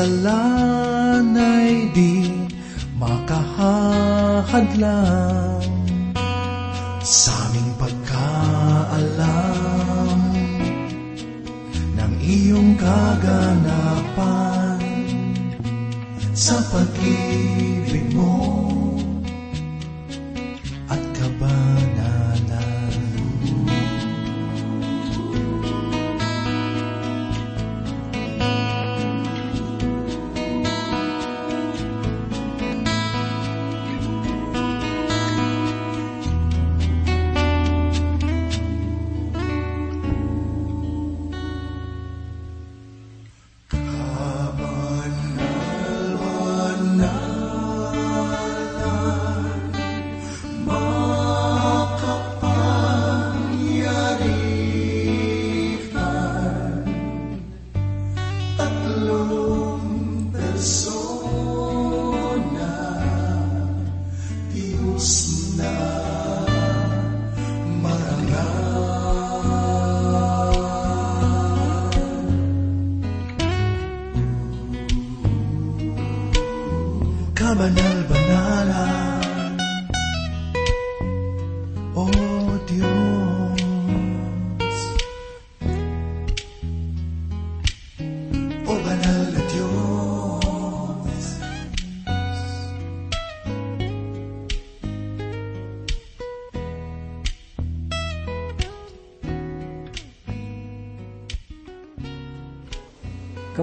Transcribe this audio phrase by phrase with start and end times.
[0.00, 2.32] kasalan ay di
[2.96, 5.60] makahahadlang
[7.04, 9.28] sa aming pagkaalam
[12.00, 14.80] ng iyong kaganapan
[16.32, 17.69] sa pag-ibig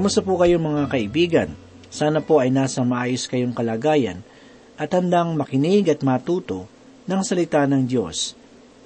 [0.08, 1.50] Kamusta po kayo mga kaibigan?
[1.92, 4.24] Sana po ay nasa maayos kayong kalagayan
[4.80, 6.64] at handang makinig at matuto
[7.12, 8.32] ng salita ng Diyos.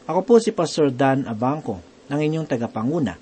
[0.09, 1.77] Ako po si Pastor Dan Abangco,
[2.09, 3.21] ng inyong tagapanguna.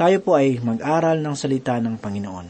[0.00, 2.48] Tayo po ay mag-aral ng salita ng Panginoon.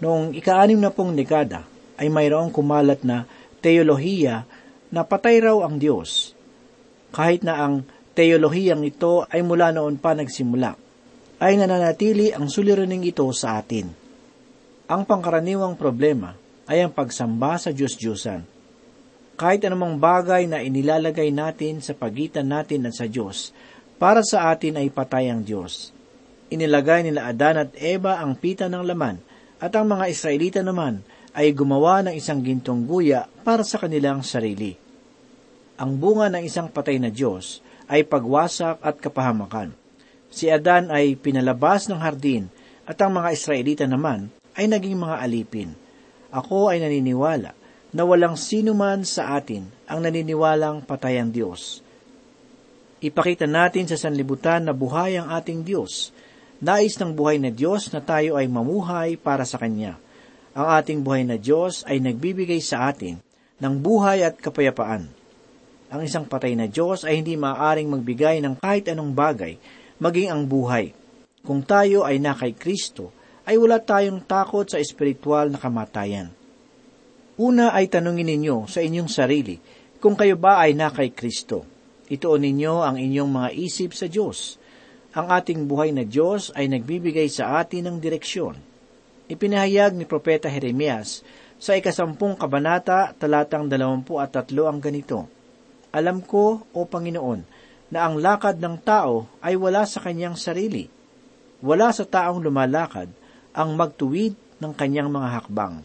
[0.00, 1.68] Noong ika-anim na pong dekada
[2.00, 3.28] ay mayroong kumalat na
[3.60, 4.48] teolohiya
[4.88, 6.32] na patay raw ang Diyos.
[7.12, 7.84] Kahit na ang
[8.16, 10.85] teolohiyang ito ay mula noon pa nagsimula,
[11.36, 13.92] ay nananatili ang suliraning ito sa atin.
[14.88, 16.32] Ang pangkaraniwang problema
[16.64, 18.42] ay ang pagsamba sa Diyos-Diyosan.
[19.36, 23.52] Kahit anumang bagay na inilalagay natin sa pagitan natin at sa Diyos,
[24.00, 25.92] para sa atin ay patay ang Diyos.
[26.48, 29.20] Inilagay nila Adan at Eva ang pita ng laman,
[29.60, 31.04] at ang mga Israelita naman
[31.36, 34.72] ay gumawa ng isang gintong guya para sa kanilang sarili.
[35.76, 37.60] Ang bunga ng isang patay na Diyos
[37.92, 39.76] ay pagwasak at kapahamakan.
[40.36, 42.52] Si Adan ay pinalabas ng hardin
[42.84, 45.72] at ang mga Israelita naman ay naging mga alipin.
[46.28, 47.56] Ako ay naniniwala
[47.96, 51.80] na walang sino man sa atin ang naniniwalang patay ang Diyos.
[53.00, 56.12] Ipakita natin sa sanlibutan na buhay ang ating Diyos.
[56.60, 59.96] Nais ng buhay na Diyos na tayo ay mamuhay para sa Kanya.
[60.52, 63.24] Ang ating buhay na Diyos ay nagbibigay sa atin
[63.56, 65.08] ng buhay at kapayapaan.
[65.88, 69.56] Ang isang patay na Diyos ay hindi maaaring magbigay ng kahit anong bagay
[70.02, 70.92] maging ang buhay.
[71.46, 73.14] Kung tayo ay na kay Kristo,
[73.46, 76.34] ay wala tayong takot sa espiritual na kamatayan.
[77.38, 79.60] Una ay tanungin ninyo sa inyong sarili
[80.02, 81.62] kung kayo ba ay na kay Kristo.
[82.10, 84.58] Ituon ninyo ang inyong mga isip sa Diyos.
[85.16, 88.56] Ang ating buhay na Diyos ay nagbibigay sa atin ng direksyon.
[89.26, 91.26] Ipinahayag ni Propeta Jeremias
[91.56, 95.26] sa ikasampung kabanata, talatang dalawampu at tatlo ang ganito.
[95.96, 97.55] Alam ko, O Panginoon,
[97.90, 100.90] na ang lakad ng tao ay wala sa kanyang sarili.
[101.62, 103.08] Wala sa taong lumalakad
[103.56, 105.80] ang magtuwid ng kanyang mga hakbang.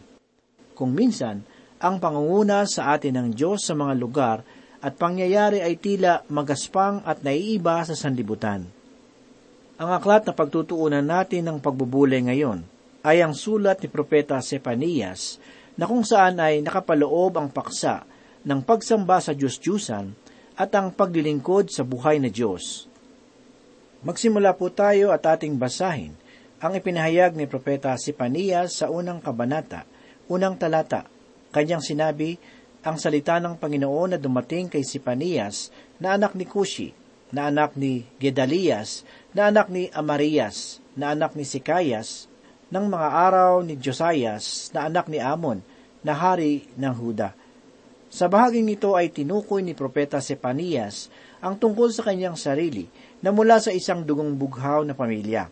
[0.76, 1.44] Kung minsan,
[1.82, 4.38] ang pangunguna sa atin ng Diyos sa mga lugar
[4.82, 8.66] at pangyayari ay tila magaspang at naiiba sa sanlibutan.
[9.82, 12.62] Ang aklat na pagtutuunan natin ng pagbubulay ngayon
[13.02, 15.42] ay ang sulat ni Propeta Sepanias
[15.74, 18.06] na kung saan ay nakapaloob ang paksa
[18.46, 20.21] ng pagsamba sa Diyos-Diyusan
[20.62, 22.86] at ang paglilingkod sa buhay na Diyos.
[24.06, 26.14] Magsimula po tayo at ating basahin
[26.62, 29.82] ang ipinahayag ni Propeta Sipanias sa unang kabanata,
[30.30, 31.10] unang talata.
[31.50, 32.38] Kanyang sinabi,
[32.86, 36.94] ang salita ng Panginoon na dumating kay Sipanias na anak ni Kushi,
[37.34, 39.02] na anak ni Gedalias,
[39.34, 42.30] na anak ni Amarias, na anak ni Sikayas,
[42.72, 45.60] ng mga araw ni Josias na anak ni Amon
[46.00, 47.41] na hari ng Huda.
[48.12, 51.08] Sa bahaging ito ay tinukoy ni Propeta Sepanias
[51.40, 52.84] ang tungkol sa kanyang sarili
[53.24, 55.48] na mula sa isang dugong bughaw na pamilya.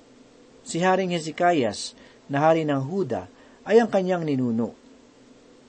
[0.61, 1.97] Si Haring Hezekias
[2.29, 3.33] na hari ng Huda
[3.65, 4.77] ay ang kanyang ninuno.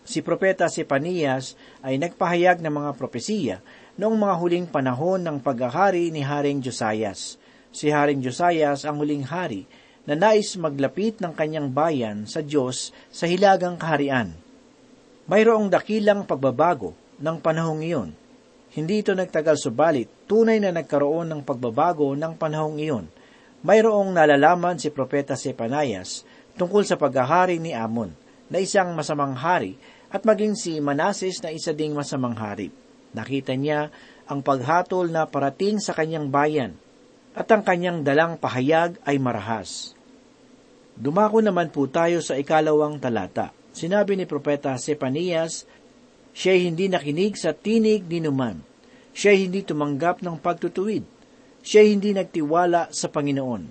[0.03, 3.57] Si Propeta Sepanias ay nagpahayag ng mga propesiya
[3.95, 7.39] noong mga huling panahon ng paghahari ni Haring Josias.
[7.71, 9.63] Si Haring Josias ang huling hari
[10.03, 14.50] na nais maglapit ng kanyang bayan sa Diyos sa hilagang kaharian.
[15.31, 16.91] Mayroong dakilang pagbabago
[17.23, 18.11] ng panahong iyon.
[18.75, 23.07] Hindi ito nagtagal subalit, tunay na nagkaroon ng pagbabago ng panahong iyon.
[23.63, 26.27] Mayroong nalalaman si Propeta Sepanayas
[26.59, 28.11] tungkol sa paghahari ni Amon,
[28.51, 29.79] na isang masamang hari,
[30.11, 32.67] at maging si Manases na isa ding masamang hari.
[33.15, 33.87] Nakita niya
[34.27, 36.75] ang paghatol na parating sa kanyang bayan
[37.31, 39.95] at ang kanyang dalang pahayag ay marahas.
[40.99, 43.60] Dumako naman po tayo sa ikalawang talata.
[43.71, 45.67] Sinabi ni Propeta Sepanias,
[46.31, 48.59] siya hindi nakinig sa tinig ni Numan.
[49.11, 51.03] Siya hindi tumanggap ng pagtutuwid.
[51.61, 53.63] Siya hindi nagtiwala sa Panginoon.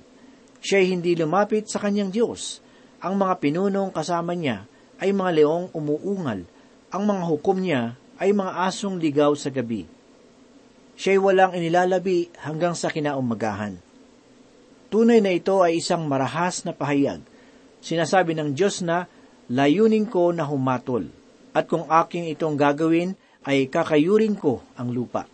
[0.60, 2.60] Siya hindi lumapit sa kanyang Diyos.
[3.00, 4.68] Ang mga pinunong kasama niya
[5.00, 6.44] ay mga leong umuungal.
[6.92, 9.88] Ang mga hukom niya ay mga asong ligaw sa gabi
[11.00, 13.80] siya'y walang inilalabi hanggang sa kinaumagahan.
[14.92, 17.24] Tunay na ito ay isang marahas na pahayag.
[17.80, 19.08] Sinasabi ng Diyos na,
[19.50, 21.10] layunin ko na humatol,
[21.50, 25.26] at kung aking itong gagawin, ay kakayurin ko ang lupa.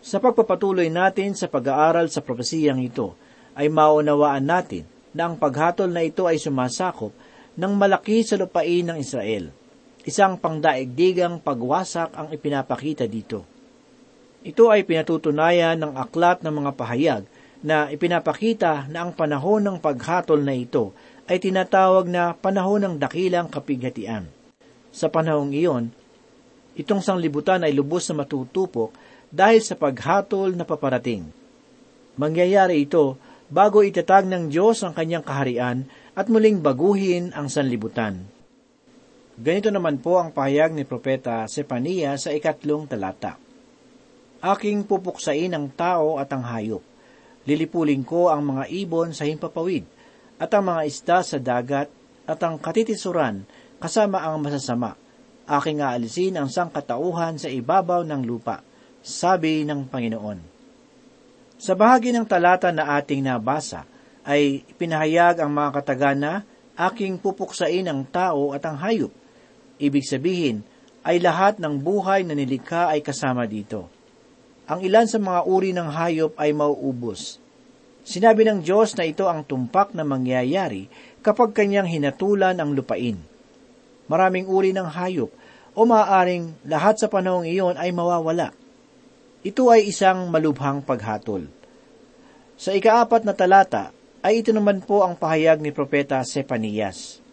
[0.00, 3.12] Sa pagpapatuloy natin sa pag-aaral sa propesiyang ito,
[3.52, 7.12] ay maunawaan natin na ang paghatol na ito ay sumasakop
[7.54, 9.52] ng malaki sa lupain ng Israel.
[10.04, 13.46] Isang pangdaigdigang pagwasak ang ipinapakita dito.
[14.44, 17.22] Ito ay pinatutunayan ng aklat ng mga pahayag
[17.64, 20.92] na ipinapakita na ang panahon ng paghatol na ito
[21.24, 24.28] ay tinatawag na panahon ng dakilang kapighatian.
[24.94, 25.90] Sa panahong iyon,
[26.76, 28.92] itong sanglibutan ay lubos na matutupok
[29.32, 31.26] dahil sa paghatol na paparating.
[32.14, 33.18] Mangyayari ito
[33.50, 38.22] bago itatag ng Diyos ang kanyang kaharian at muling baguhin ang sanlibutan.
[39.34, 43.34] Ganito naman po ang pahayag ni Propeta Sepania sa ikatlong talata.
[44.38, 46.84] Aking pupuksain ang tao at ang hayop.
[47.42, 49.82] Lilipulin ko ang mga ibon sa himpapawid,
[50.40, 51.88] at ang mga isda sa dagat,
[52.24, 53.44] at ang katitisuran,
[53.76, 54.96] kasama ang masasama.
[55.44, 58.64] Aking aalisin ang sangkatauhan sa ibabaw ng lupa,
[59.04, 60.38] sabi ng Panginoon.
[61.60, 63.84] Sa bahagi ng talata na ating nabasa,
[64.24, 66.32] ay pinahayag ang mga katagana,
[66.74, 69.12] aking pupuksain ang tao at ang hayop.
[69.76, 70.64] Ibig sabihin,
[71.04, 73.92] ay lahat ng buhay na nilikha ay kasama dito
[74.64, 77.36] ang ilan sa mga uri ng hayop ay mauubos.
[78.04, 80.92] Sinabi ng Diyos na ito ang tumpak na mangyayari
[81.24, 83.16] kapag kanyang hinatulan ang lupain.
[84.12, 85.32] Maraming uri ng hayop
[85.72, 88.52] o maaaring lahat sa panahong iyon ay mawawala.
[89.40, 91.48] Ito ay isang malubhang paghatol.
[92.60, 97.24] Sa ikaapat na talata ay ito naman po ang pahayag ni Propeta Sepanias.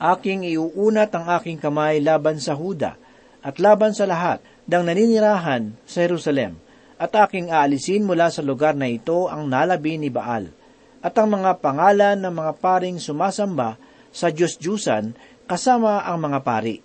[0.00, 2.96] Aking iuunat ang aking kamay laban sa Huda
[3.44, 6.58] at laban sa lahat dang naninirahan sa Jerusalem,
[7.02, 10.54] at aking aalisin mula sa lugar na ito ang nalabi ni Baal,
[11.02, 13.74] at ang mga pangalan ng mga paring sumasamba
[14.14, 15.18] sa Diyos-Diyusan
[15.50, 16.78] kasama ang mga pari.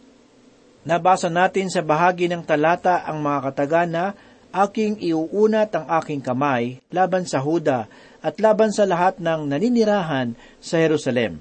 [0.89, 4.05] Nabasa natin sa bahagi ng talata ang mga katagana,
[4.49, 7.85] aking iuunat ang aking kamay laban sa Huda
[8.17, 11.37] at laban sa lahat ng naninirahan sa Jerusalem.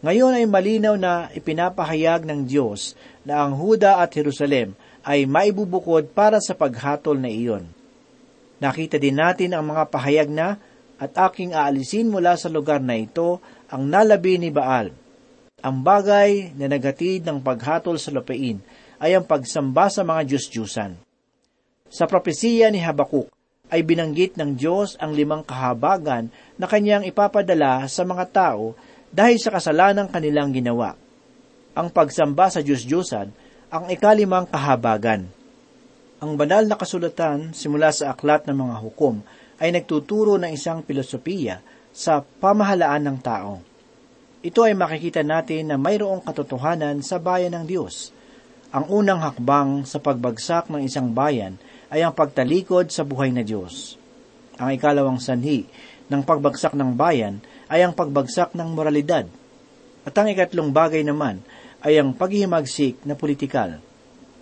[0.00, 2.96] Ngayon ay malinaw na ipinapahayag ng Diyos
[3.28, 4.72] na ang Huda at Jerusalem
[5.04, 7.83] ay maibubukod para sa paghatol na iyon.
[8.64, 10.56] Nakita din natin ang mga pahayag na
[10.96, 13.36] at aking aalisin mula sa lugar na ito
[13.68, 14.88] ang nalabi ni Baal.
[15.60, 18.64] Ang bagay na nagatid ng paghatol sa lupain
[18.96, 20.96] ay ang pagsamba sa mga Diyos-Diyusan.
[21.92, 23.28] Sa propesiya ni Habakuk
[23.68, 28.72] ay binanggit ng Diyos ang limang kahabagan na kanyang ipapadala sa mga tao
[29.12, 30.96] dahil sa kasalanang kanilang ginawa.
[31.76, 33.28] Ang pagsamba sa Diyos-Diyosan
[33.68, 35.43] ang ikalimang kahabagan.
[36.24, 39.20] Ang banal na kasulatan simula sa aklat ng mga hukom
[39.60, 41.60] ay nagtuturo ng isang filosofiya
[41.92, 43.60] sa pamahalaan ng tao.
[44.40, 48.08] Ito ay makikita natin na mayroong katotohanan sa bayan ng Diyos.
[48.72, 51.60] Ang unang hakbang sa pagbagsak ng isang bayan
[51.92, 54.00] ay ang pagtalikod sa buhay na Diyos.
[54.56, 55.68] Ang ikalawang sanhi
[56.08, 59.28] ng pagbagsak ng bayan ay ang pagbagsak ng moralidad.
[60.08, 61.44] At ang ikatlong bagay naman
[61.84, 63.76] ay ang paghihimagsik na politikal.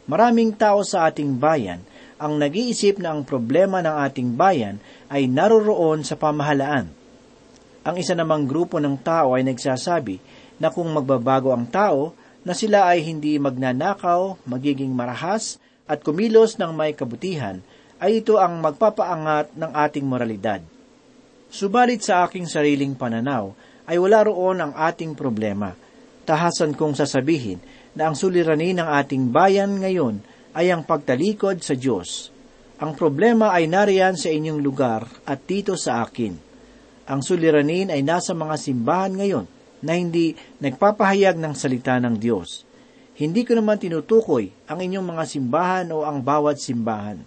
[0.07, 1.83] Maraming tao sa ating bayan
[2.23, 4.79] ang nag-iisip na ang problema ng ating bayan
[5.11, 6.87] ay naroroon sa pamahalaan.
[7.83, 10.23] Ang isa namang grupo ng tao ay nagsasabi
[10.63, 16.71] na kung magbabago ang tao, na sila ay hindi magnanakaw, magiging marahas, at kumilos ng
[16.75, 17.59] may kabutihan,
[17.99, 20.63] ay ito ang magpapaangat ng ating moralidad.
[21.51, 23.55] Subalit sa aking sariling pananaw,
[23.87, 25.75] ay wala roon ang ating problema.
[26.23, 27.59] Tahasan kong sasabihin
[27.93, 30.25] na ang suliranin ng ating bayan ngayon
[30.57, 32.33] ay ang pagtalikod sa Diyos.
[32.81, 36.35] Ang problema ay nariyan sa inyong lugar at dito sa akin.
[37.09, 39.47] Ang suliranin ay nasa mga simbahan ngayon
[39.83, 42.65] na hindi nagpapahayag ng salita ng Diyos.
[43.13, 47.21] Hindi ko naman tinutukoy ang inyong mga simbahan o ang bawat simbahan.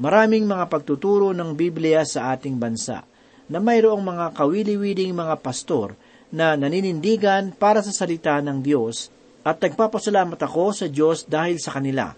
[0.00, 3.04] Maraming mga pagtuturo ng Biblia sa ating bansa
[3.50, 5.96] na mayroong mga kawili-wiling mga pastor
[6.30, 9.10] na naninindigan para sa salita ng Diyos
[9.40, 12.12] at nagpapasalamat ako sa Diyos dahil sa kanila.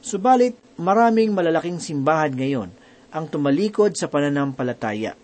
[0.00, 2.70] Subalit, maraming malalaking simbahan ngayon
[3.12, 5.16] ang tumalikod sa pananampalataya.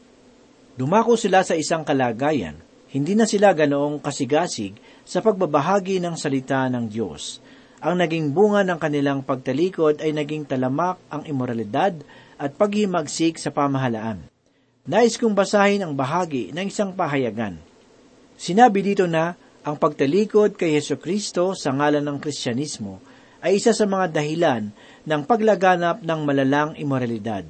[0.72, 2.56] Dumako sila sa isang kalagayan,
[2.92, 7.40] hindi na sila ganoong kasigasig sa pagbabahagi ng salita ng Diyos.
[7.82, 11.98] Ang naging bunga ng kanilang pagtalikod ay naging talamak ang imoralidad
[12.38, 14.22] at paghimagsik sa pamahalaan.
[14.82, 17.58] Nais kong basahin ang bahagi ng isang pahayagan.
[18.38, 22.98] Sinabi dito na ang pagtalikod kay Heso Kristo sa ngalan ng Kristyanismo
[23.42, 24.74] ay isa sa mga dahilan
[25.06, 27.46] ng paglaganap ng malalang imoralidad.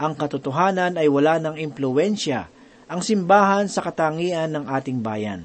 [0.00, 2.48] Ang katotohanan ay wala ng impluensya
[2.88, 5.44] ang simbahan sa katangian ng ating bayan.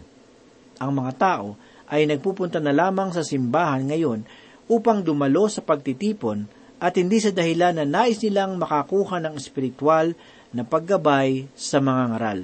[0.80, 1.60] Ang mga tao
[1.92, 4.24] ay nagpupunta na lamang sa simbahan ngayon
[4.68, 6.48] upang dumalo sa pagtitipon
[6.80, 10.16] at hindi sa dahilan na nais nilang makakuha ng espiritual
[10.56, 12.40] na paggabay sa mga ngaral.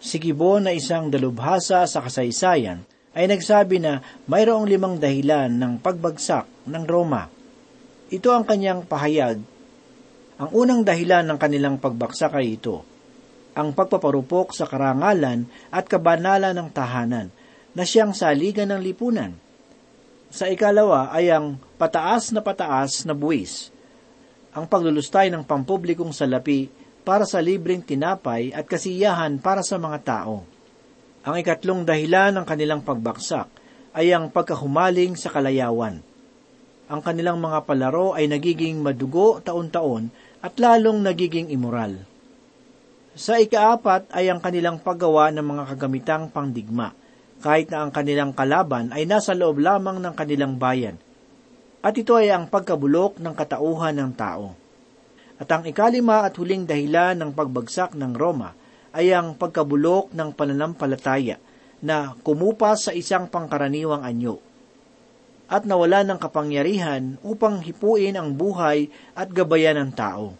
[0.00, 6.48] Si Gibbon na isang dalubhasa sa kasaysayan ay nagsabi na mayroong limang dahilan ng pagbagsak
[6.64, 7.28] ng Roma.
[8.08, 9.44] Ito ang kanyang pahayag.
[10.40, 12.80] Ang unang dahilan ng kanilang pagbagsak ay ito,
[13.52, 17.28] ang pagpaparupok sa karangalan at kabanalan ng tahanan
[17.76, 19.36] na siyang saligan ng lipunan.
[20.32, 23.68] Sa ikalawa ay ang pataas na pataas na buwis,
[24.56, 26.72] ang paglulustay ng pampublikong salapi
[27.10, 30.46] para sa libreng tinapay at kasiyahan para sa mga tao.
[31.26, 33.50] Ang ikatlong dahilan ng kanilang pagbaksak
[33.98, 35.98] ay ang pagkahumaling sa kalayawan.
[36.86, 40.06] Ang kanilang mga palaro ay nagiging madugo taon-taon
[40.38, 41.98] at lalong nagiging immoral.
[43.18, 46.94] Sa ikaapat ay ang kanilang paggawa ng mga kagamitang pangdigma,
[47.42, 50.94] kahit na ang kanilang kalaban ay nasa loob lamang ng kanilang bayan.
[51.82, 54.59] At ito ay ang pagkabulok ng katauhan ng tao.
[55.40, 58.52] At ang ikalima at huling dahilan ng pagbagsak ng Roma
[58.92, 61.40] ay ang pagkabulok ng pananampalataya
[61.80, 64.36] na kumupas sa isang pangkaraniwang anyo
[65.50, 68.86] at nawala ng kapangyarihan upang hipuin ang buhay
[69.18, 70.38] at gabayan ng tao.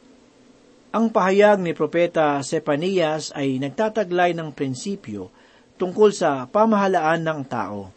[0.94, 5.32] Ang pahayag ni Propeta Sepanias ay nagtataglay ng prinsipyo
[5.80, 7.90] tungkol sa pamahalaan ng tao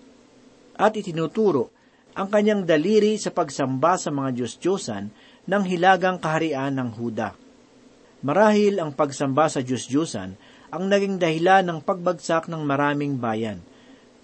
[0.73, 1.69] at itinuturo
[2.17, 7.35] ang kanyang daliri sa pagsamba sa mga Diyos-Diyosan ng hilagang kaharian ng Huda.
[8.23, 10.29] Marahil ang pagsamba sa Diyos-Diyusan
[10.73, 13.59] ang naging dahilan ng pagbagsak ng maraming bayan.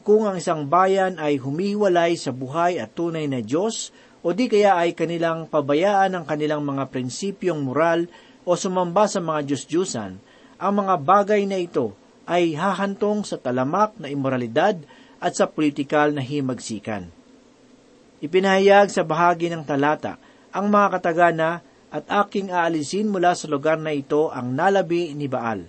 [0.08, 3.92] Kung ang isang bayan ay humihiwalay sa buhay at tunay na Diyos,
[4.24, 8.08] o di kaya ay kanilang pabayaan ang kanilang mga prinsipyong moral
[8.48, 10.12] o sumamba sa mga Diyos-Diyusan,
[10.60, 11.94] ang mga bagay na ito
[12.28, 14.80] ay hahantong sa talamak na imoralidad
[15.20, 17.12] at sa politikal na himagsikan.
[18.20, 23.94] Ipinahayag sa bahagi ng talata ang mga katagana at aking aalisin mula sa lugar na
[23.94, 25.66] ito ang nalabi ni Baal.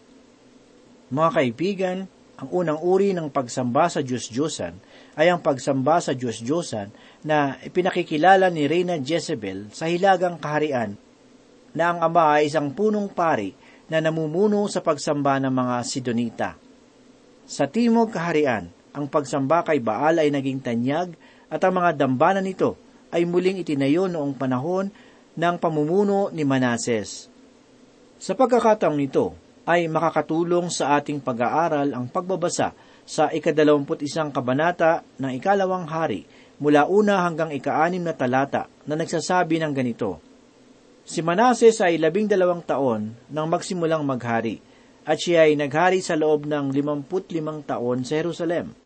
[1.11, 1.99] Mga kaibigan,
[2.41, 4.81] ang unang uri ng pagsamba sa Diyos-Diyosan
[5.21, 6.89] ay ang pagsamba sa Diyos-Diyosan
[7.29, 10.97] na ipinakikilala ni Reyna Jezebel sa hilagang kaharian
[11.77, 13.53] na ang ama ay isang punong pari
[13.93, 16.51] na namumuno sa pagsamba ng mga Sidonita.
[17.45, 21.13] Sa Timog Kaharian, ang pagsamba kay Baal ay naging tanyag
[21.51, 22.79] at ang mga dambana nito
[23.11, 24.91] ay muling itinayo noong panahon
[25.35, 27.31] ng pamumuno ni Manases.
[28.21, 29.35] Sa pagkakataong nito,
[29.69, 32.75] ay makakatulong sa ating pag-aaral ang pagbabasa
[33.07, 36.27] sa ikadalawamput isang kabanata ng ikalawang hari
[36.61, 40.21] mula una hanggang ikaanim na talata na nagsasabi ng ganito.
[41.09, 44.61] Si Manases ay labing dalawang taon nang magsimulang maghari,
[45.09, 48.77] at siya ay naghari sa loob ng limamput limang taon sa Jerusalem.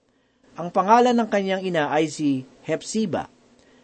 [0.55, 3.34] Ang pangalan ng kanyang ina ay si Hepsiba.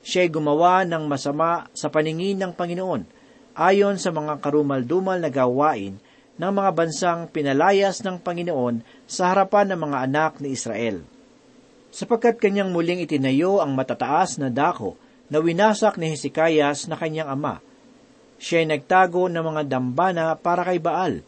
[0.00, 3.04] Siya gumawa ng masama sa paningin ng Panginoon,
[3.52, 6.00] ayon sa mga karumal-dumal na gawain
[6.40, 11.04] ng mga bansang pinalayas ng Panginoon sa harapan ng mga anak ni Israel.
[11.92, 14.96] Sapagkat kanyang muling itinayo ang matataas na dako
[15.28, 17.60] na winasak ni Hezekias na kanyang ama.
[18.40, 21.20] Siya nagtago ng mga dambana para kay Baal,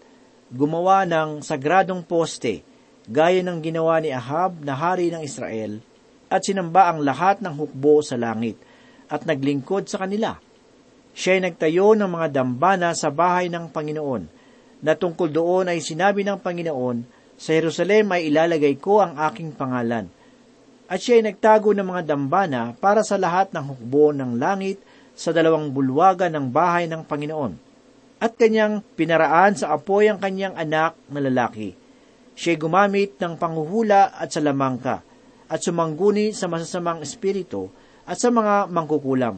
[0.48, 2.64] gumawa ng sagradong poste,
[3.04, 5.84] gaya ng ginawa ni Ahab na hari ng Israel,
[6.32, 8.56] at sinamba ang lahat ng hukbo sa langit,
[9.12, 10.40] at naglingkod sa kanila.
[11.12, 14.24] Siya ay nagtayo ng mga dambana sa bahay ng Panginoon,
[14.80, 17.04] na tungkol doon ay sinabi ng Panginoon,
[17.36, 20.08] sa Jerusalem ay ilalagay ko ang aking pangalan.
[20.88, 24.80] At siya ay nagtago ng mga dambana para sa lahat ng hukbo ng langit
[25.12, 27.52] sa dalawang bulwagan ng bahay ng Panginoon.
[28.22, 31.74] At kanyang pinaraan sa apoy ang kanyang anak na lalaki.
[32.32, 35.04] Siya gumamit ng panghuhula at salamangka,
[35.52, 37.68] at sumangguni sa masasamang espiritu
[38.08, 39.36] at sa mga mangkukulam.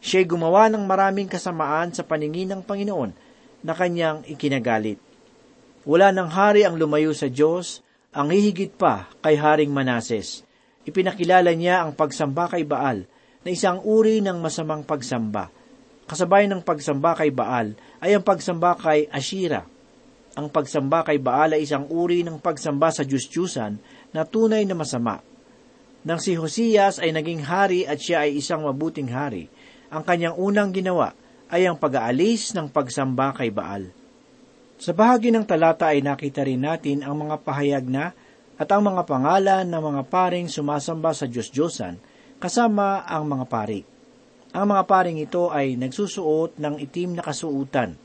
[0.00, 3.12] Siya gumawa ng maraming kasamaan sa paningin ng Panginoon
[3.60, 4.96] na kanyang ikinagalit.
[5.84, 10.40] Wala ng hari ang lumayo sa Diyos, ang hihigit pa kay Haring Manases.
[10.88, 13.04] Ipinakilala niya ang pagsamba kay Baal
[13.44, 15.52] na isang uri ng masamang pagsamba.
[16.08, 19.64] Kasabay ng pagsamba kay Baal ay ang pagsamba kay Ashira.
[20.36, 23.72] Ang pagsamba kay Baal ay isang uri ng pagsamba sa Diyos-Diyusan
[24.12, 25.20] na tunay na masama.
[26.04, 29.48] Nang si Hosias ay naging hari at siya ay isang mabuting hari,
[29.88, 31.16] ang kanyang unang ginawa
[31.48, 33.88] ay ang pag-aalis ng pagsamba kay Baal.
[34.76, 38.12] Sa bahagi ng talata ay nakita rin natin ang mga pahayag na
[38.60, 41.96] at ang mga pangalan ng mga paring sumasamba sa Diyos-Diyosan
[42.36, 43.80] kasama ang mga pari.
[44.52, 47.96] Ang mga paring ito ay nagsusuot ng itim na kasuutan.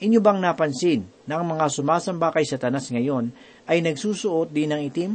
[0.00, 3.36] Inyo bang napansin na ang mga sumasamba kay Satanas ngayon
[3.68, 5.12] ay nagsusuot din ng itim?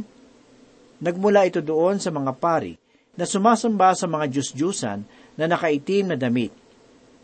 [1.00, 2.76] Nagmula ito doon sa mga pari
[3.16, 5.00] na sumasamba sa mga Diyos-Diyusan
[5.40, 6.52] na nakaitim na damit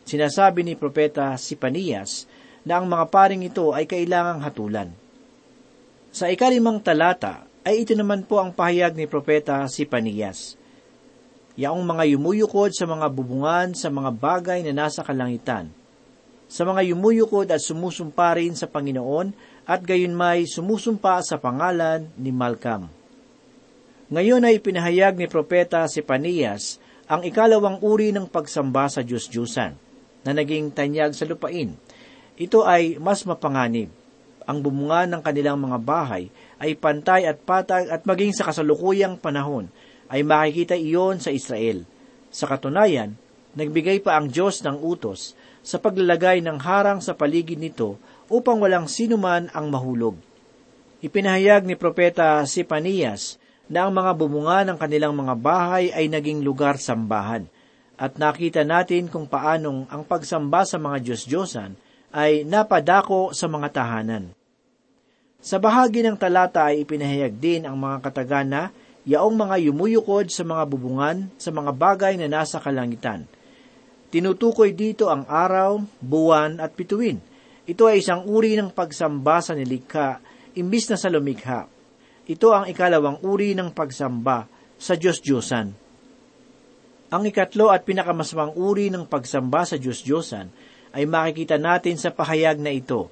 [0.07, 2.31] Sinasabi ni Propeta Sipanias
[2.63, 4.89] na ang mga paring ito ay kailangang hatulan.
[6.15, 10.55] Sa ikalimang talata ay ito naman po ang pahayag ni Propeta Sipanias.
[11.59, 15.75] Yaong mga yumuyukod sa mga bubungan sa mga bagay na nasa kalangitan.
[16.47, 19.35] Sa mga yumuyukod at sumusumpa rin sa Panginoon
[19.67, 22.87] at gayon may sumusumpa sa pangalan ni Malcolm.
[24.07, 26.79] Ngayon ay pinahayag ni Propeta Sipanias
[27.11, 29.75] ang ikalawang uri ng pagsamba sa Diyos-Diyusan
[30.23, 31.75] na naging tanyag sa lupain.
[32.39, 33.91] Ito ay mas mapanganib.
[34.47, 36.31] Ang bumunga ng kanilang mga bahay
[36.63, 39.67] ay pantay at patag at maging sa kasalukuyang panahon
[40.07, 41.83] ay makikita iyon sa Israel.
[42.31, 43.19] Sa katunayan,
[43.59, 45.35] nagbigay pa ang Diyos ng utos
[45.67, 47.99] sa paglalagay ng harang sa paligid nito
[48.31, 50.15] upang walang sinuman ang mahulog.
[51.03, 56.79] Ipinahayag ni Propeta Sipanias na ang mga bumunga ng kanilang mga bahay ay naging lugar
[56.79, 57.51] sambahan
[57.97, 61.73] at nakita natin kung paanong ang pagsamba sa mga Diyos-Diyosan
[62.13, 64.37] ay napadako sa mga tahanan.
[65.41, 68.63] Sa bahagi ng talata ay ipinahayag din ang mga katagan na
[69.09, 73.25] yaong mga yumuyukod sa mga bubungan sa mga bagay na nasa kalangitan.
[74.11, 77.19] Tinutukoy dito ang araw, buwan at bituin.
[77.67, 80.23] Ito ay isang uri ng pagsamba sa nilikha,
[80.55, 81.67] imbis na sa lumikha.
[82.27, 85.71] Ito ang ikalawang uri ng pagsamba sa Diyos-Diyosan.
[87.07, 90.51] Ang ikatlo at pinakamasmang uri ng pagsamba sa Diyos-Diyosan
[90.91, 93.07] ay makikita natin sa pahayag na ito.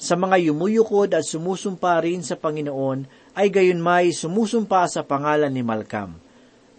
[0.00, 3.04] Sa mga yumuyukod at sumusumpa rin sa Panginoon
[3.36, 6.16] ay gayon may sumusumpa sa pangalan ni Malkam.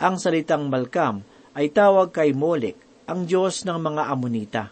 [0.02, 1.22] Ang salitang Malkam
[1.54, 4.64] ay tawag kay Molek, ang Diyos ng mga Amonita.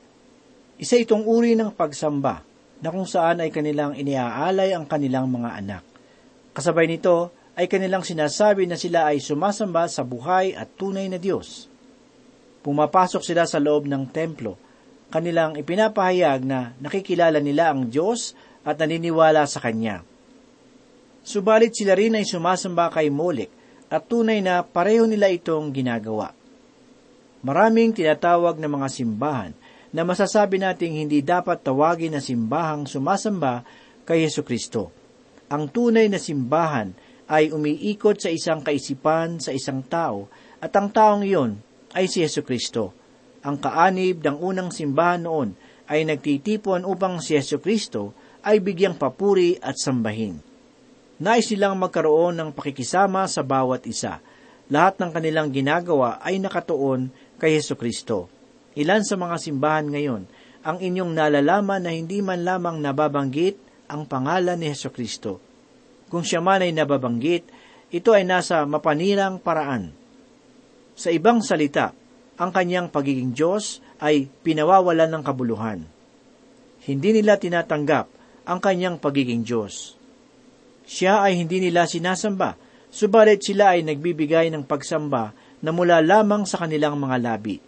[0.82, 2.42] Isa itong uri ng pagsamba
[2.82, 5.87] na kung saan ay kanilang iniaalay ang kanilang mga anak.
[6.58, 11.70] Kasabay nito ay kanilang sinasabi na sila ay sumasamba sa buhay at tunay na Diyos.
[12.66, 14.58] Pumapasok sila sa loob ng templo.
[15.14, 18.34] Kanilang ipinapahayag na nakikilala nila ang Diyos
[18.66, 20.02] at naniniwala sa Kanya.
[21.22, 23.54] Subalit sila rin ay sumasamba kay Molek
[23.94, 26.34] at tunay na pareho nila itong ginagawa.
[27.46, 29.54] Maraming tinatawag na mga simbahan
[29.94, 33.62] na masasabi nating hindi dapat tawagin na simbahang sumasamba
[34.10, 34.97] kay Yesu Kristo.
[35.48, 36.92] Ang tunay na simbahan
[37.32, 40.28] ay umiikot sa isang kaisipan sa isang tao
[40.60, 41.56] at ang taong iyon
[41.96, 42.92] ay si Yesu Kristo.
[43.48, 45.56] Ang kaanib ng unang simbahan noon
[45.88, 48.12] ay nagtitipon upang si Yesu Kristo
[48.44, 50.40] ay bigyang papuri at sambahin.
[51.24, 54.20] Nais nilang magkaroon ng pakikisama sa bawat isa.
[54.68, 57.08] Lahat ng kanilang ginagawa ay nakatuon
[57.40, 58.28] kay Yesu Kristo.
[58.76, 60.28] Ilan sa mga simbahan ngayon
[60.68, 65.40] ang inyong nalalaman na hindi man lamang nababanggit ang pangalan ni Yesu Kristo.
[66.08, 67.48] Kung siya man ay nababanggit,
[67.92, 69.92] ito ay nasa mapanirang paraan.
[70.96, 71.96] Sa ibang salita,
[72.38, 75.80] ang kanyang pagiging Diyos ay pinawawalan ng kabuluhan.
[76.86, 78.06] Hindi nila tinatanggap
[78.48, 79.98] ang kanyang pagiging Diyos.
[80.88, 82.56] Siya ay hindi nila sinasamba,
[82.88, 87.60] subalit sila ay nagbibigay ng pagsamba na mula lamang sa kanilang mga labi.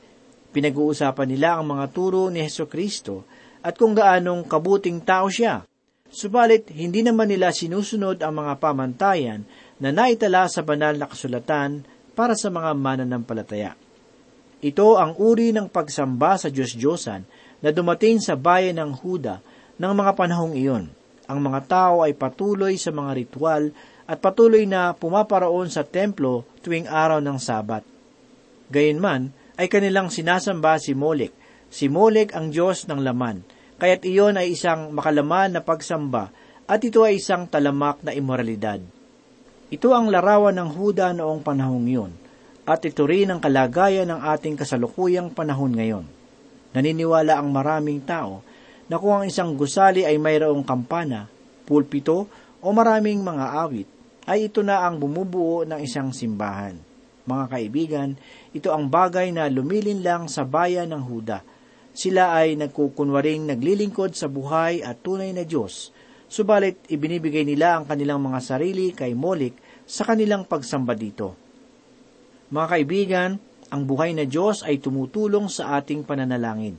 [0.56, 3.28] Pinag-uusapan nila ang mga turo ni Heso Kristo
[3.60, 5.68] at kung gaanong kabuting tao siya.
[6.10, 9.46] Subalit, hindi naman nila sinusunod ang mga pamantayan
[9.78, 11.86] na naitala sa banal na kasulatan
[12.18, 13.78] para sa mga mananampalataya.
[14.60, 17.24] Ito ang uri ng pagsamba sa Diyos-Diyosan
[17.62, 19.40] na dumating sa bayan ng Huda
[19.80, 20.92] ng mga panahong iyon.
[21.30, 23.70] Ang mga tao ay patuloy sa mga ritual
[24.10, 27.86] at patuloy na pumaparaon sa templo tuwing araw ng Sabat.
[28.74, 31.36] Gayunman, ay kanilang sinasamba si Molek.
[31.70, 33.46] Si Molek ang Diyos ng laman,
[33.80, 36.30] kaya't iyon ay isang makalaman na pagsamba
[36.70, 38.78] at ito ay isang talamak na imoralidad.
[39.74, 42.14] Ito ang larawan ng Huda noong panahong iyon,
[42.70, 46.06] at ito rin ang kalagayan ng ating kasalukuyang panahon ngayon.
[46.74, 48.46] Naniniwala ang maraming tao
[48.86, 51.26] na kung ang isang gusali ay mayroong kampana,
[51.66, 52.30] pulpito
[52.62, 53.90] o maraming mga awit,
[54.30, 56.78] ay ito na ang bumubuo ng isang simbahan.
[57.26, 58.10] Mga kaibigan,
[58.54, 61.42] ito ang bagay na lumilin lang sa bayan ng Huda.
[61.96, 65.90] Sila ay nagkukunwaring naglilingkod sa buhay at tunay na Diyos,
[66.30, 69.58] subalit ibinibigay nila ang kanilang mga sarili kay Molik
[69.90, 71.34] sa kanilang pagsamba dito.
[72.54, 73.32] Mga kaibigan,
[73.70, 76.78] ang buhay na Diyos ay tumutulong sa ating pananalangin.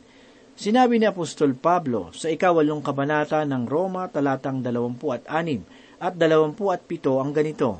[0.58, 5.64] Sinabi ni Apostol Pablo sa ikawalong kabanata ng Roma talatang 26
[6.02, 7.70] at 27 ang ganito.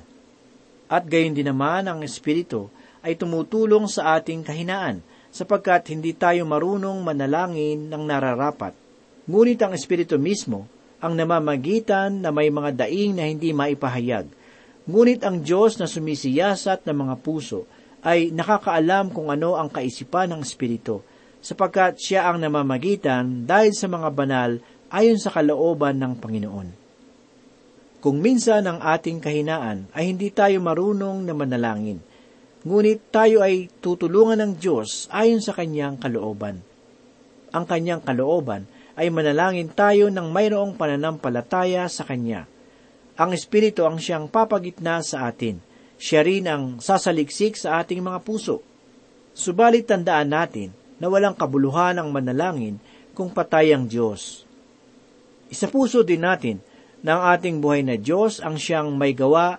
[0.90, 2.71] At gayon din naman ang Espiritu
[3.03, 8.75] ay tumutulong sa ating kahinaan sapagkat hindi tayo marunong manalangin ng nararapat.
[9.31, 10.66] Ngunit ang Espiritu mismo
[11.01, 14.29] ang namamagitan na may mga daing na hindi maipahayag.
[14.85, 17.64] Ngunit ang Diyos na sumisiyasat ng mga puso
[18.05, 21.05] ay nakakaalam kung ano ang kaisipan ng Espiritu,
[21.40, 24.51] sapagkat siya ang namamagitan dahil sa mga banal
[24.93, 26.69] ayon sa kalooban ng Panginoon.
[28.01, 32.01] Kung minsan ang ating kahinaan ay hindi tayo marunong na manalangin,
[32.64, 36.61] ngunit tayo ay tutulungan ng Diyos ayon sa kanyang kalooban.
[37.51, 38.68] Ang kanyang kalooban
[39.01, 42.44] ay manalangin tayo ng mayroong pananampalataya sa Kanya.
[43.16, 45.57] Ang Espiritu ang siyang papagitna sa atin.
[46.01, 48.61] Siya rin ang sasaliksik sa ating mga puso.
[49.33, 52.77] Subalit tandaan natin na walang kabuluhan ang manalangin
[53.16, 54.44] kung patay ang Diyos.
[55.49, 56.61] Isa puso din natin
[57.01, 59.57] ng ating buhay na Diyos ang siyang may gawa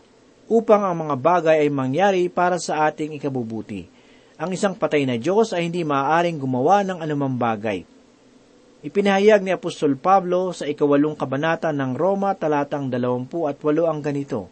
[0.52, 3.88] upang ang mga bagay ay mangyari para sa ating ikabubuti.
[4.36, 7.88] Ang isang patay na Diyos ay hindi maaaring gumawa ng anumang bagay.
[8.84, 14.52] Ipinahayag ni Apostol Pablo sa ikawalong kabanata ng Roma talatang dalawampu at walo ang ganito.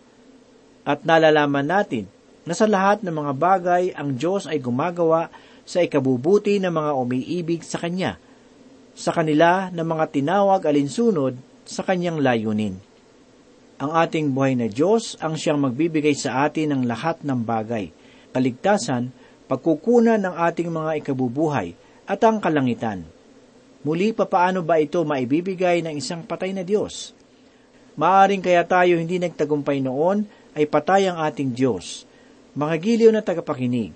[0.87, 2.07] At nalalaman natin
[2.47, 5.27] na sa lahat ng mga bagay ang Diyos ay gumagawa
[5.67, 8.15] sa ikabubuti ng mga umiibig sa Kanya,
[8.95, 11.35] sa kanila ng mga tinawag alinsunod
[11.67, 12.88] sa kanyang layunin.
[13.79, 17.95] Ang ating buhay na Diyos ang siyang magbibigay sa atin ng lahat ng bagay,
[18.35, 19.07] kaligtasan,
[19.47, 23.07] pagkukunan ng ating mga ikabubuhay, at ang kalangitan.
[23.87, 27.15] Muli pa paano ba ito maibibigay ng isang patay na Diyos?
[27.95, 30.27] Maaring kaya tayo hindi nagtagumpay noon
[30.59, 32.03] ay patay ang ating Diyos.
[32.59, 33.95] Mga giliw na tagapakinig,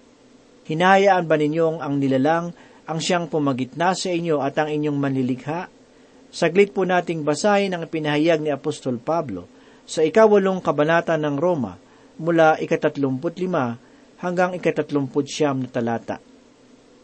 [0.63, 2.55] hinahayaan ba ninyong ang nilalang
[2.87, 5.67] ang siyang pumagitna sa inyo at ang inyong manlilikha?
[6.31, 9.51] Saglit po nating basahin ang pinahayag ni Apostol Pablo
[9.83, 11.75] sa ikawalong kabanata ng Roma
[12.19, 13.75] mula ikatatlumput lima
[14.23, 16.17] hanggang ikatatlumput siyam na talata.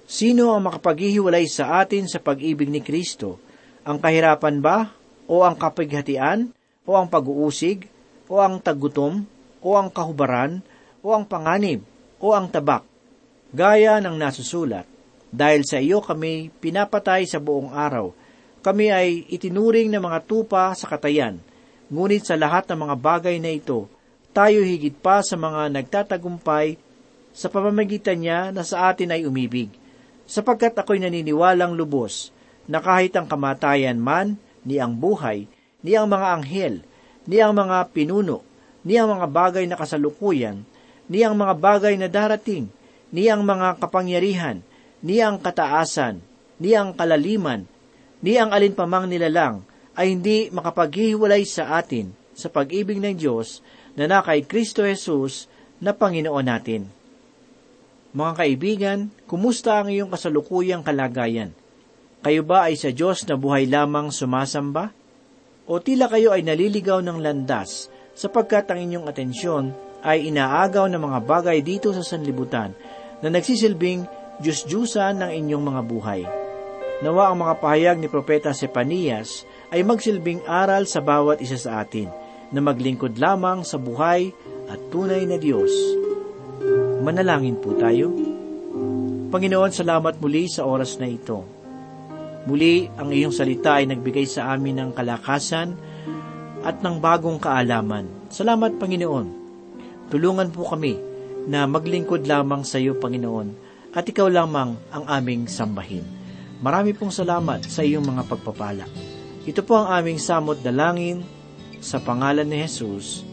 [0.09, 3.37] Sino ang makapaghihiwalay sa atin sa pag-ibig ni Kristo?
[3.85, 4.89] Ang kahirapan ba?
[5.29, 6.49] O ang kapighatian?
[6.87, 7.85] O ang pag-uusig?
[8.25, 9.27] O ang tagutom?
[9.61, 10.65] O ang kahubaran?
[11.05, 11.85] O ang panganib?
[12.17, 12.81] O ang tabak?
[13.49, 14.85] Gaya ng nasusulat,
[15.29, 18.13] dahil sa iyo kami pinapatay sa buong araw,
[18.61, 21.41] kami ay itinuring na mga tupa sa katayan.
[21.89, 23.89] Ngunit sa lahat ng mga bagay na ito,
[24.29, 26.77] tayo higit pa sa mga nagtatagumpay
[27.33, 29.73] sa pamamagitan niya na sa atin ay umibig.
[30.29, 32.29] Sapagkat ako'y naniniwalang lubos
[32.69, 35.49] na kahit ang kamatayan man, ni ang buhay,
[35.81, 36.75] ni ang mga anghel,
[37.25, 38.45] ni ang mga pinuno,
[38.85, 40.61] ni ang mga bagay na kasalukuyan,
[41.09, 42.69] ni ang mga bagay na darating,
[43.09, 44.61] ni ang mga kapangyarihan,
[45.01, 46.21] ni ang kataasan,
[46.61, 47.65] ni ang kalaliman,
[48.21, 49.65] ni ang alinpamang nilalang,
[49.99, 53.59] ay hindi makapaghiwalay sa atin sa pag-ibig ng Diyos
[53.99, 55.51] na na kay Kristo Jesus
[55.83, 56.87] na Panginoon natin.
[58.15, 61.51] Mga kaibigan, kumusta ang iyong kasalukuyang kalagayan?
[62.23, 64.95] Kayo ba ay sa Diyos na buhay lamang sumasamba?
[65.67, 71.19] O tila kayo ay naliligaw ng landas sapagkat ang inyong atensyon ay inaagaw ng mga
[71.27, 72.71] bagay dito sa sanlibutan
[73.19, 74.07] na nagsisilbing
[74.39, 76.21] Diyos-Diyusan ng inyong mga buhay.
[76.99, 82.09] Nawa ang mga pahayag ni Propeta Sepanias ay magsilbing aral sa bawat isa sa atin
[82.49, 84.33] na maglingkod lamang sa buhay
[84.69, 85.69] at tunay na Diyos.
[87.05, 88.09] Manalangin po tayo.
[89.29, 91.45] Panginoon, salamat muli sa oras na ito.
[92.49, 95.77] Muli, ang iyong salita ay nagbigay sa amin ng kalakasan
[96.65, 98.09] at ng bagong kaalaman.
[98.33, 99.27] Salamat, Panginoon.
[100.09, 100.97] Tulungan po kami
[101.45, 103.53] na maglingkod lamang sa iyo, Panginoon,
[103.93, 106.05] at ikaw lamang ang aming sambahin.
[106.59, 109.08] Marami pong salamat sa iyong mga pagpapala.
[109.49, 111.25] Ito po ang aming samot dalangin
[111.81, 113.25] sa pangalan ni Jesus.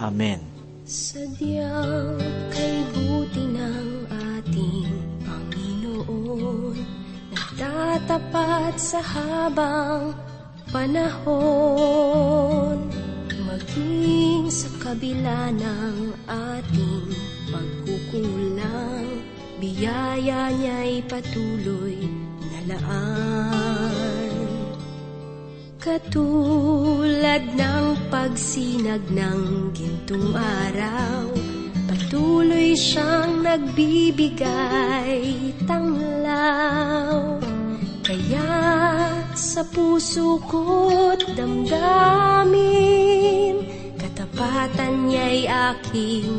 [0.00, 0.40] Amen.
[0.88, 2.16] Sadyang
[2.48, 5.02] kay buti ng ating
[8.02, 10.10] tatapat sa habang
[10.74, 11.30] panahon
[13.30, 17.08] Maging sa kabila ng ating
[17.52, 19.22] pagkukulang
[19.62, 22.02] Biyaya niya'y patuloy
[22.50, 24.21] na laan
[25.82, 31.26] Katulad ng pagsinag ng gintong araw
[31.90, 34.46] Patuloy siyang nagbibigay
[35.66, 37.34] tanglaw.
[38.06, 38.54] Kaya
[39.34, 42.06] sa puso ko't damdamin
[43.98, 46.30] Katapatan niya'y aking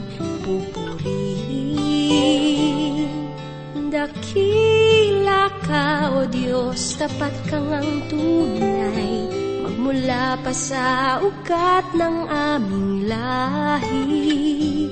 [0.48, 1.84] pupurihin
[3.94, 9.30] Dakila ka, O Diyos, tapat kang ang tunay.
[9.62, 14.90] Magmula pa sa ugat ng aming lahi.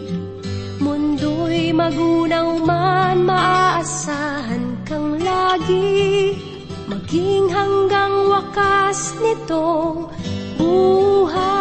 [0.77, 6.37] Mundo'y magunaw man maaasahan kang lagi.
[6.85, 10.13] Maging hanggang wakas nitong
[10.61, 11.60] buhay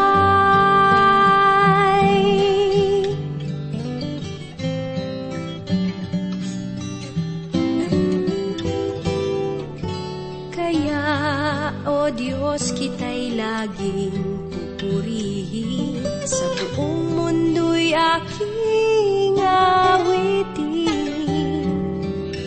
[12.10, 14.18] Diyos, kita'y laging
[14.50, 16.02] pupurihin.
[16.26, 20.88] Sa buong mundo'y aking awitin.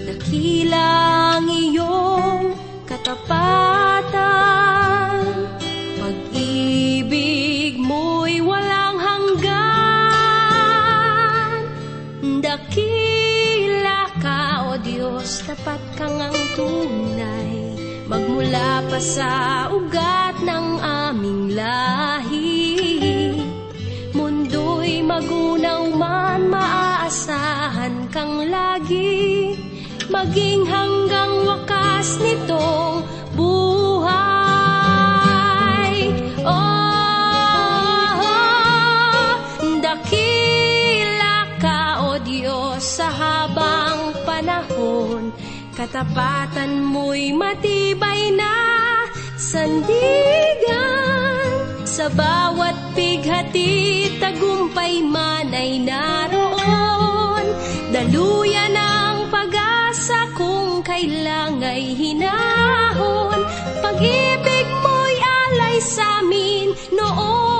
[0.09, 3.92] Dakilang iyong katapatan
[18.93, 22.77] pa sa ugat ng aming lahi.
[24.13, 29.57] Mundo'y magunaw man maaasahan kang lagi.
[30.13, 33.01] Maging hanggang wakas nitong
[33.33, 34.13] buhay.
[36.45, 38.13] Oh,
[39.81, 45.33] dakila ka o Diyos sa habang panahon.
[45.73, 48.82] Katapatan mo'y matibay na
[49.37, 50.61] sandigan.
[51.85, 57.45] Sa bawat bighati tagumpay man ay naroon.
[57.93, 63.39] Daluyan ang pag-asa kung kailang ay hinahon
[63.85, 67.52] Pag-ibig mo'y alay sa amin noon